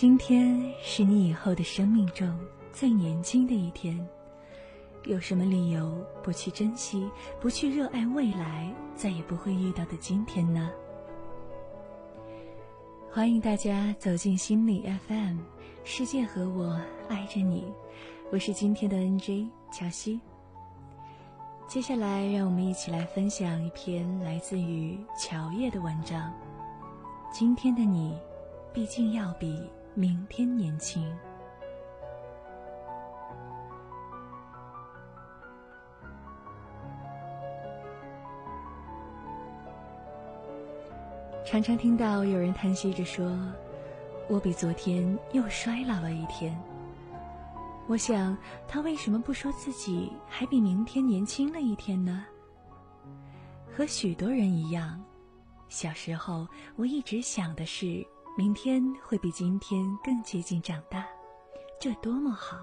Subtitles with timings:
[0.00, 2.34] 今天是你以后的生命中
[2.72, 4.08] 最年轻的一天，
[5.04, 7.06] 有什么理由不去珍惜、
[7.38, 10.70] 不去热爱未来再也不会遇到的今天呢？
[13.12, 15.36] 欢迎大家走进心理 FM，
[15.84, 17.70] 世界和我爱着你，
[18.32, 20.18] 我是今天的 NJ 乔西。
[21.68, 26.32] 接下来，让我们一起来分享一篇来自于乔叶的文章。
[27.30, 28.16] 今天的你，
[28.72, 29.62] 毕竟要比。
[29.94, 31.12] 明天年轻。
[41.44, 43.36] 常常听到有人叹息着说
[44.30, 46.56] ：“我比昨天又衰老了一天。”
[47.88, 52.24] 我想，他为什么不说自己还比明天年轻了一天呢？
[53.76, 55.02] 和许多人一样，
[55.68, 58.06] 小时候我一直想的是。
[58.40, 61.04] 明天会比今天更接近长大，
[61.78, 62.56] 这多么好！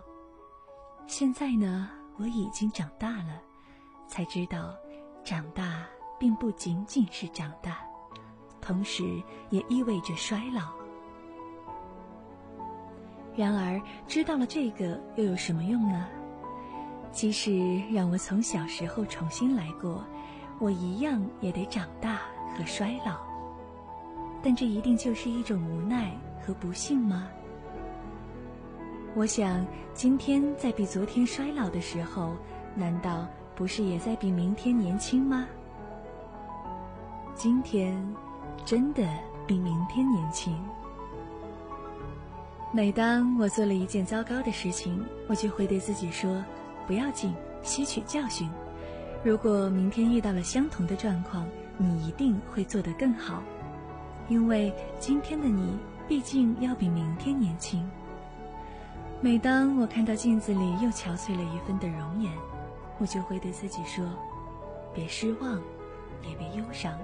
[1.05, 3.39] 现在呢，我已经长大了，
[4.07, 4.75] 才知道，
[5.23, 5.85] 长大
[6.17, 7.77] 并不仅仅是长大，
[8.59, 10.73] 同时也意味着衰老。
[13.35, 16.07] 然而，知道了这个又有什么用呢？
[17.11, 20.03] 即使让我从小时候重新来过，
[20.57, 22.21] 我一样也得长大
[22.57, 23.26] 和衰老。
[24.47, 26.09] 但这一定就是一种无奈
[26.41, 27.27] 和不幸吗？
[29.13, 32.33] 我想，今天在比昨天衰老的时候，
[32.73, 35.45] 难道不是也在比明天年轻吗？
[37.35, 38.01] 今天
[38.63, 39.05] 真的
[39.45, 40.57] 比明天年轻。
[42.71, 46.41] 每当我做了一件糟糕的事情，我就会对自己说
[46.87, 48.49] ：“不要紧，吸取教训。
[49.25, 51.45] 如果明天遇到了相同的状况，
[51.77, 53.43] 你一定会做得更好。”
[54.29, 55.77] 因为今天的你
[56.07, 57.89] 毕竟要比明天年轻。
[59.21, 62.31] 每当我看到镜子里又憔悴了一分的容颜，
[62.99, 64.05] 我就会对自己说
[64.93, 65.59] ：“别失望，
[66.21, 66.95] 也别忧伤，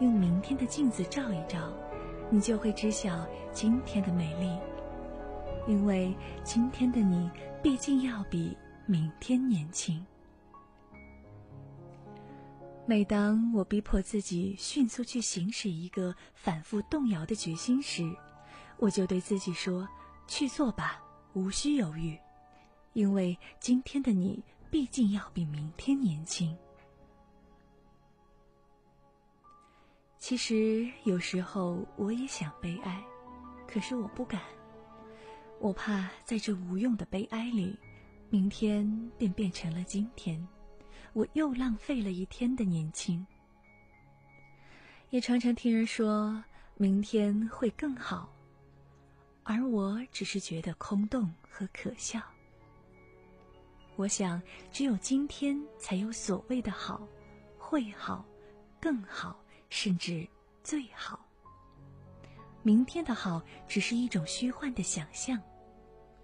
[0.00, 1.58] 用明天的镜子照一照，
[2.30, 4.56] 你就会知晓今天的美丽。
[5.66, 7.30] 因为今天的你
[7.62, 8.56] 毕竟要比
[8.86, 10.02] 明天年轻。”
[12.86, 18.04] 每当我逼迫自己迅速去行使一个反复动摇的决心时，
[18.76, 19.88] 我就对自己说
[20.28, 21.02] ：“去做吧，
[21.32, 22.18] 无需犹豫，
[22.92, 26.54] 因为今天的你毕竟要比明天年轻。”
[30.18, 33.02] 其实有时候我也想悲哀，
[33.66, 34.42] 可是我不敢，
[35.58, 37.78] 我怕在这无用的悲哀里，
[38.28, 40.46] 明天便变成了今天。
[41.14, 43.24] 我又浪费了一天的年轻，
[45.10, 46.42] 也常常听人说
[46.76, 48.28] 明天会更好，
[49.44, 52.20] 而我只是觉得空洞和可笑。
[53.94, 54.42] 我想，
[54.72, 57.06] 只有今天才有所谓的好，
[57.56, 58.26] 会好，
[58.80, 60.26] 更好，甚至
[60.64, 61.24] 最好。
[62.64, 65.40] 明天的好只是一种虚幻的想象，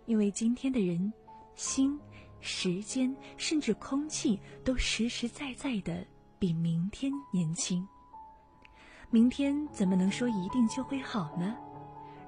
[0.07, 1.13] 因为今天的人
[1.55, 1.97] 心。
[2.41, 6.05] 时间甚至空气都实实在在的
[6.39, 7.87] 比明天年轻。
[9.11, 11.57] 明天怎么能说一定就会好呢？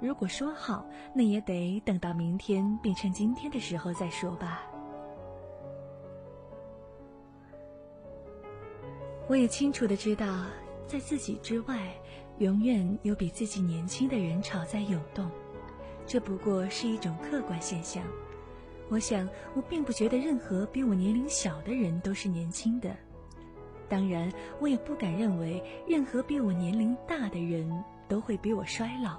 [0.01, 0.85] 如果说好，
[1.15, 4.63] 那也得等到明天变成今天的时候再说吧。
[9.29, 10.45] 我也清楚的知道，
[10.89, 11.95] 在自己之外，
[12.39, 15.31] 永远有比自己年轻的人潮在涌动，
[16.05, 18.03] 这不过是一种客观现象。
[18.93, 22.95] 我想，我并不觉得任何比我年龄小的人都是年轻的。
[23.89, 24.31] 当然，
[24.61, 29.17] 我也不敢认为任何比我年龄大的人都会比我衰老。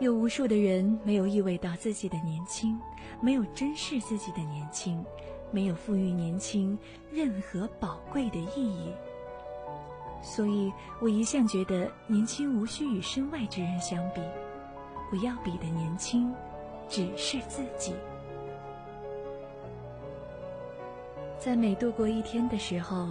[0.00, 2.78] 有无数的人没有意味到自己的年轻，
[3.22, 5.02] 没有珍视自己的年轻，
[5.50, 6.78] 没有赋予年轻
[7.10, 8.92] 任何宝贵的意义。
[10.20, 10.70] 所以
[11.00, 14.20] 我一向觉得年轻无需与身外之人相比，
[15.10, 16.30] 我要比的年轻，
[16.86, 17.94] 只是自己。
[21.40, 23.08] 在每度过一天的时候，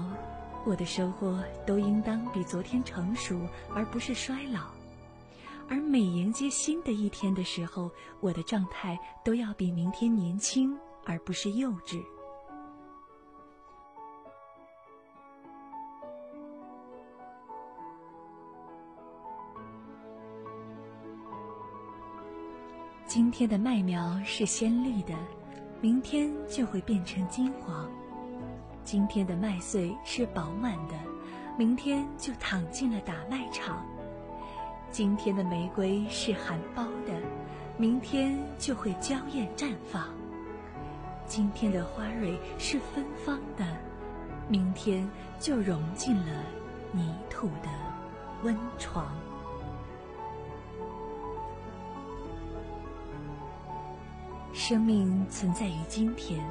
[0.63, 3.35] 我的收获都应当比昨天成熟，
[3.73, 4.59] 而不是衰老；
[5.67, 7.89] 而每迎接新的一天的时候，
[8.19, 8.95] 我的状态
[9.25, 12.03] 都要比明天年轻，而不是幼稚。
[23.07, 25.15] 今天的麦苗是鲜绿的，
[25.81, 27.89] 明天就会变成金黄。
[28.83, 30.95] 今天的麦穗是饱满的，
[31.57, 33.85] 明天就躺进了打麦场。
[34.91, 37.13] 今天的玫瑰是含苞的，
[37.77, 40.07] 明天就会娇艳绽放。
[41.27, 43.63] 今天的花蕊是芬芳的，
[44.47, 45.07] 明天
[45.39, 46.43] 就融进了
[46.91, 47.69] 泥土的
[48.41, 49.05] 温床。
[54.51, 56.43] 生命存在于今天，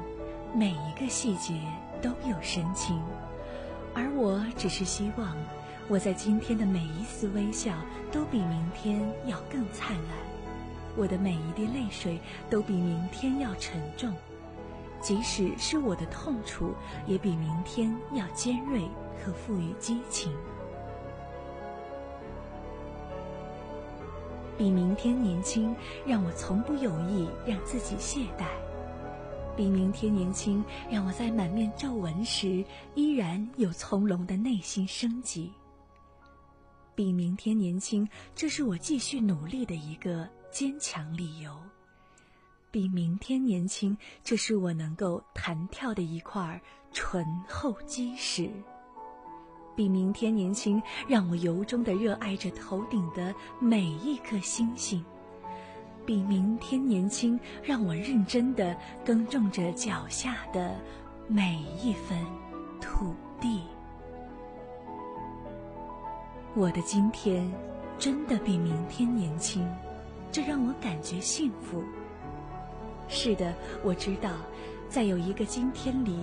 [0.53, 1.61] 每一个细节
[2.01, 3.01] 都有深情，
[3.93, 5.35] 而我只是希望，
[5.87, 7.73] 我在今天的每一丝微笑
[8.11, 10.17] 都比明天要更灿烂，
[10.95, 12.19] 我的每一滴泪水
[12.49, 14.13] 都比明天要沉重，
[15.01, 16.73] 即使是我的痛楚，
[17.05, 18.81] 也比明天要尖锐
[19.23, 20.31] 和富于激情。
[24.57, 25.73] 比明天年轻，
[26.05, 28.43] 让我从不有意让自己懈怠；
[29.59, 32.63] 比明天年轻，让我在满面皱纹时
[32.95, 35.51] 依然有从容的内心生机。
[36.95, 41.51] 比明天年轻，这是我继续努力的一个坚强理由；
[42.71, 46.61] 比明天年轻，这是我能够弹跳的一块
[46.93, 48.49] 醇厚基石。
[49.75, 55.03] 比明天年轻，让我由衷的热爱着头顶的每一颗星星；
[56.09, 58.75] 比明天年轻，让我认真的
[59.05, 60.75] 耕种着脚下的
[61.27, 62.17] 每一分
[62.81, 63.61] 土地。
[66.55, 67.47] 我的今天
[67.99, 69.63] 真的比明天年轻，
[70.31, 71.83] 这让我感觉幸福。
[73.07, 73.53] 是的，
[73.83, 74.31] 我知道，
[74.89, 76.17] 在有一个今天里，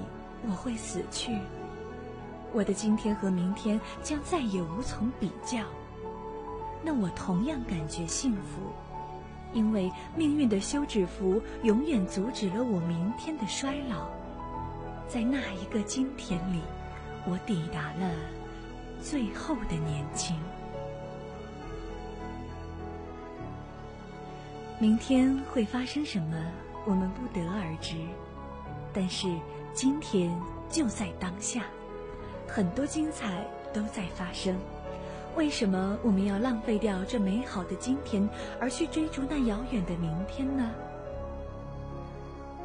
[0.48, 1.30] 我会死去。
[2.52, 5.60] 我的今天和明天将再也无从比较，
[6.82, 8.72] 那我同样感觉幸福，
[9.52, 14.08] 因为命运的休止符永远阻止了我明天的衰老。
[15.08, 16.60] 在那一个今天里，
[17.26, 18.12] 我抵达了
[19.00, 20.36] 最后的年轻。
[24.78, 26.36] 明天会发生什么，
[26.84, 27.96] 我们不得而知，
[28.92, 29.26] 但是
[29.72, 30.30] 今天
[30.68, 31.62] 就在当下。
[32.46, 34.54] 很多精彩都在发生，
[35.36, 38.26] 为什么我们要浪费掉这美好的今天，
[38.58, 40.74] 而去追逐那遥远的明天呢？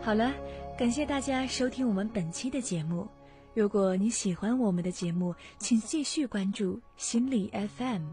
[0.02, 0.32] 好了，
[0.78, 3.06] 感谢大家收听我们本期的节目。
[3.54, 8.04] 如果你喜欢我们的节目，请继续关注心理 FM，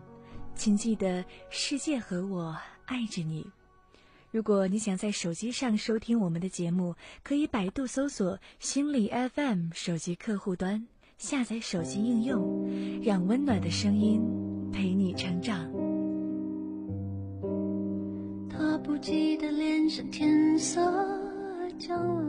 [0.56, 2.56] 请记得世界和我
[2.86, 3.46] 爱着你。
[4.32, 10.88] 如果你想在手机上收听我们的节目，可以百度搜索心理 FM 手机客户端。
[11.18, 12.64] 下载手机应用，
[13.02, 14.22] 让温暖的声音
[14.72, 15.68] 陪你成长。
[18.48, 20.80] 他不羁的脸上天色
[21.76, 22.24] 将晚，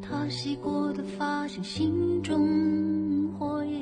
[0.00, 3.78] 他洗过的发像心中火焰，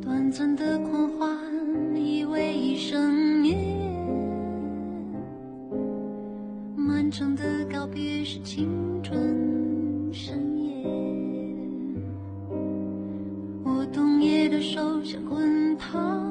[0.00, 1.06] 短暂的狂
[7.42, 9.18] 的告别是青春
[10.12, 10.84] 盛宴，
[13.64, 16.24] 我冬夜的手像滚烫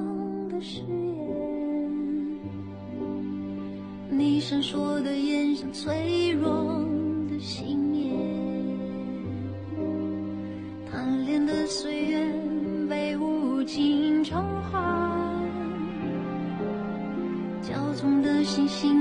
[0.48, 0.88] 的誓言，
[4.10, 6.82] 你闪烁的眼像脆弱
[7.30, 8.16] 的信念，
[10.90, 12.26] 贪恋的岁月
[12.90, 14.80] 被无尽偿还，
[17.62, 19.01] 骄纵的星星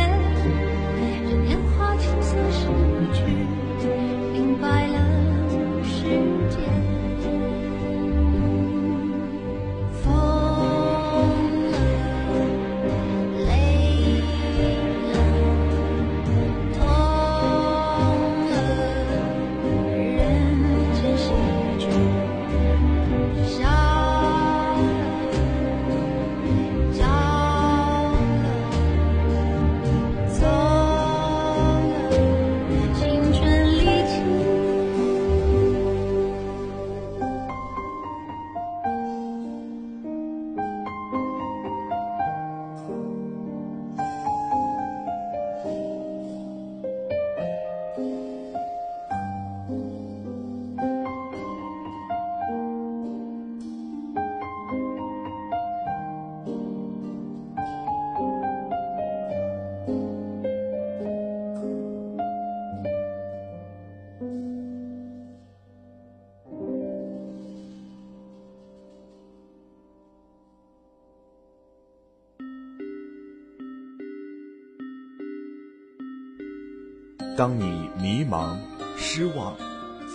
[77.37, 78.57] 当你迷茫、
[78.97, 79.55] 失望、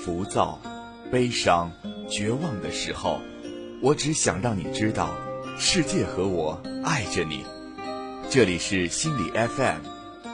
[0.05, 0.61] 浮躁、
[1.11, 1.73] 悲伤、
[2.09, 3.21] 绝望的时候，
[3.83, 5.15] 我只想让你知道，
[5.59, 7.45] 世界和我爱着你。
[8.29, 9.79] 这里是心理 FM，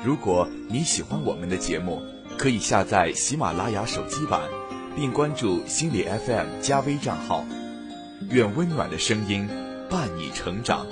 [0.04, 2.02] 如果你喜欢我们的节目，
[2.36, 4.42] 可以下载喜马拉雅手机版，
[4.96, 7.44] 并关注心理 FM 加微账号。
[8.28, 9.48] 愿温暖的声音
[9.88, 10.86] 伴你成长。